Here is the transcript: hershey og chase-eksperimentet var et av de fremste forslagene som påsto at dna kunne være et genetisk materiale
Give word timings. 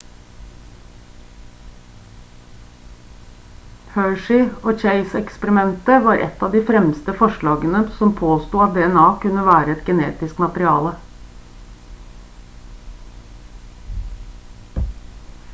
hershey 3.97 4.39
og 4.47 4.81
chase-eksperimentet 4.85 6.01
var 6.07 6.23
et 6.29 6.41
av 6.49 6.55
de 6.57 6.63
fremste 6.71 7.15
forslagene 7.21 7.83
som 7.99 8.15
påsto 8.23 8.63
at 8.67 8.75
dna 8.81 9.05
kunne 9.29 9.45
være 9.53 9.77
et 9.77 9.85
genetisk 9.93 10.43
materiale 10.49 10.97